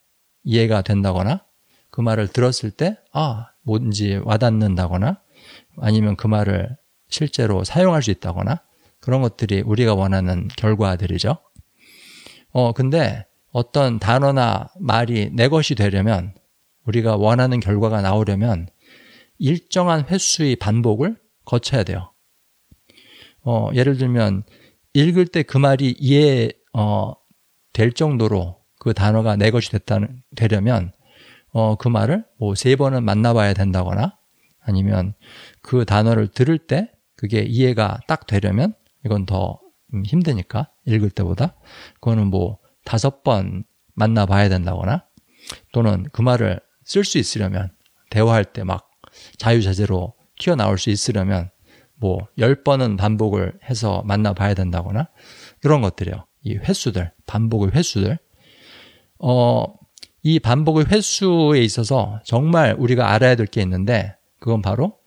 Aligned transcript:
이해가 0.44 0.82
된다거나 0.82 1.46
그 1.92 2.02
말을 2.02 2.30
들었을 2.30 2.72
때 2.72 2.98
아, 3.14 3.52
뭔지 3.62 4.20
와닿는다거나 4.24 5.22
아니면 5.78 6.16
그 6.16 6.26
말을 6.28 6.76
실제로 7.10 7.64
사용할 7.64 8.02
수 8.02 8.10
있다거나 8.12 8.62
그런 9.00 9.22
것들이 9.22 9.62
우리가 9.62 9.94
원하는 9.94 10.48
결과들이죠. 10.58 11.38
어, 12.52 12.74
근데 12.74 13.26
어떤 13.52 14.00
단어나 14.00 14.70
말이 14.80 15.30
내 15.34 15.48
것이 15.48 15.76
되려면 15.76 16.34
우리가 16.86 17.16
원하는 17.16 17.60
결과가 17.60 18.02
나오려면 18.02 18.68
일정한 19.38 20.06
횟수의 20.08 20.56
반복을 20.58 21.18
거쳐야 21.46 21.84
돼요. 21.84 22.14
어, 23.44 23.70
예를 23.74 23.98
들면 23.98 24.44
읽을 24.94 25.28
때 25.28 25.44
그 25.44 25.58
말이 25.58 25.96
이해 26.00 26.50
어, 26.74 27.14
될 27.74 27.94
정도로 27.94 28.60
그 28.80 28.94
단어가 28.94 29.36
내 29.36 29.52
것이 29.52 29.72
됐다는 29.72 30.22
되려면 30.36 30.92
어, 31.52 31.76
그 31.76 31.88
말을 31.88 32.26
뭐 32.38 32.54
세 32.56 32.76
번은 32.76 33.04
만나봐야 33.04 33.54
된다거나 33.54 34.18
아니면 34.62 35.14
그 35.62 35.86
단어를 35.86 36.28
들을 36.28 36.58
때 36.58 36.92
그게 37.16 37.42
이해가 37.42 38.00
딱 38.08 38.28
되려면 38.28 38.74
이건 39.06 39.26
더 39.26 39.60
힘드니까 40.06 40.70
읽을 40.86 41.10
때보다 41.10 41.56
그거는 41.96 42.28
뭐 42.28 42.60
다섯 42.86 43.24
번 43.24 43.64
만나봐야 43.96 44.50
된다거나 44.50 45.06
또는 45.74 46.06
그 46.12 46.22
말을 46.22 46.60
쓸 46.84 47.04
수 47.04 47.18
있으려면 47.18 47.72
대화할 48.10 48.46
때 48.46 48.64
막 48.64 48.90
자유자재로 49.38 50.14
튀어나올 50.40 50.78
수 50.78 50.90
있으려면 50.90 51.50
뭐 51.96 52.28
열 52.38 52.64
번은 52.64 52.98
반복을 52.98 53.60
해서 53.70 54.02
만나봐야 54.06 54.54
된다거나 54.54 55.10
이런 55.64 55.82
것들이요. 55.82 56.26
이 56.44 56.56
횟수들, 56.56 57.12
반복의 57.26 57.72
횟수들. 57.72 58.18
어, 59.20 59.66
이 60.22 60.40
반복의 60.40 60.86
횟수에 60.86 61.62
있어서 61.62 62.20
정말 62.24 62.76
우리가 62.78 63.12
알아야 63.12 63.36
될 63.36 63.46
게 63.48 63.62
있는데 63.62 64.16
그건 64.40 64.62
바로 64.62 64.98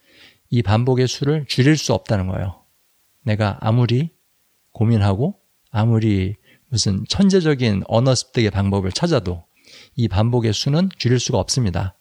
이 0.51 0.63
반복의 0.63 1.09
수를 1.09 1.47
줄일 1.47 1.77
수 1.79 1.95
없다는 1.95 2.27
거예요. 2.27 2.63
내가 3.23 3.57
아무리 3.61 4.11
고민하고 4.73 5.39
아무리 5.71 6.37
무슨 6.73 7.05
천재적인 7.07 7.83
언어 7.87 8.15
습득의 8.15 8.51
방법을 8.51 8.93
찾아도 8.93 9.45
이 9.95 10.09
반복의 10.09 10.55
수는 10.55 10.89
줄일 10.97 11.21
수가 11.21 11.39
없습니다. 11.39 11.99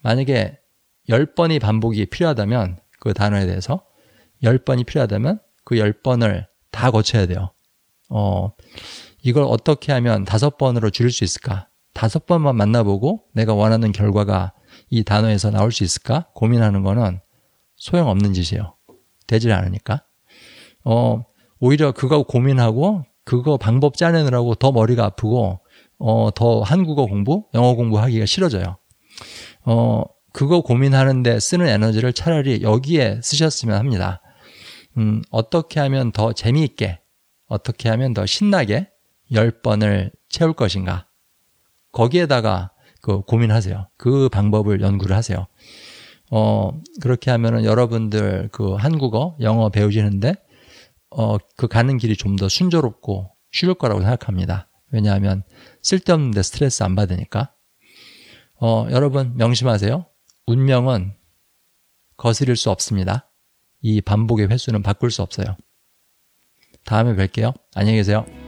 만약에 0.00 0.58
10번이 1.10 1.60
반복이 1.60 2.06
필요하다면 2.06 2.78
그 3.00 3.12
단어에 3.12 3.44
대해서 3.44 3.84
10번이 4.42 4.86
필요하다면 4.86 5.40
그 5.62 5.74
10번을 5.74 6.46
다 6.70 6.90
거쳐야 6.90 7.26
돼요. 7.26 7.52
어, 8.08 8.52
이걸 9.22 9.44
어떻게 9.46 9.92
하면 9.92 10.24
다섯 10.24 10.56
번으로 10.56 10.88
줄일 10.88 11.12
수 11.12 11.22
있을까? 11.22 11.68
다섯 11.92 12.24
번만 12.24 12.56
만나보고 12.56 13.24
내가 13.34 13.52
원하는 13.52 13.92
결과가 13.92 14.54
이 14.88 15.04
단어에서 15.04 15.50
나올 15.50 15.70
수 15.70 15.84
있을까? 15.84 16.28
고민하는 16.32 16.82
거는 16.82 17.20
소용없는 17.76 18.32
짓이에요. 18.32 18.74
되질 19.26 19.52
않으니까. 19.52 20.02
어, 20.84 21.26
오히려 21.60 21.92
그거 21.92 22.22
고민하고 22.22 23.04
그거 23.28 23.58
방법 23.58 23.98
짜내느라고 23.98 24.54
더 24.54 24.72
머리가 24.72 25.04
아프고 25.04 25.60
어, 25.98 26.30
더 26.34 26.62
한국어 26.62 27.04
공부, 27.04 27.44
영어 27.52 27.74
공부하기가 27.74 28.24
싫어져요. 28.24 28.78
어, 29.66 30.02
그거 30.32 30.62
고민하는데 30.62 31.38
쓰는 31.38 31.66
에너지를 31.66 32.14
차라리 32.14 32.62
여기에 32.62 33.20
쓰셨으면 33.22 33.76
합니다. 33.76 34.22
음, 34.96 35.20
어떻게 35.30 35.78
하면 35.78 36.10
더 36.10 36.32
재미있게, 36.32 37.00
어떻게 37.48 37.90
하면 37.90 38.14
더 38.14 38.24
신나게 38.24 38.88
10번을 39.30 40.10
채울 40.30 40.54
것인가. 40.54 41.06
거기에다가 41.92 42.70
그 43.02 43.20
고민하세요. 43.20 43.90
그 43.98 44.30
방법을 44.30 44.80
연구를 44.80 45.14
하세요. 45.14 45.46
어, 46.30 46.70
그렇게 47.02 47.30
하면은 47.30 47.66
여러분들 47.66 48.48
그 48.52 48.72
한국어, 48.72 49.36
영어 49.42 49.68
배우시는데 49.68 50.34
어, 51.10 51.38
그 51.56 51.68
가는 51.68 51.96
길이 51.98 52.16
좀 52.16 52.36
더 52.36 52.48
순조롭고 52.48 53.30
쉬울 53.50 53.74
거라고 53.74 54.00
생각합니다. 54.00 54.68
왜냐하면 54.90 55.42
쓸데없는데 55.82 56.42
스트레스 56.42 56.82
안 56.82 56.94
받으니까. 56.94 57.52
어, 58.60 58.86
여러분 58.90 59.36
명심하세요. 59.36 60.06
운명은 60.46 61.14
거스릴 62.16 62.56
수 62.56 62.70
없습니다. 62.70 63.30
이 63.80 64.00
반복의 64.00 64.48
횟수는 64.48 64.82
바꿀 64.82 65.10
수 65.10 65.22
없어요. 65.22 65.56
다음에 66.84 67.14
뵐게요. 67.14 67.54
안녕히 67.74 67.98
계세요. 67.98 68.47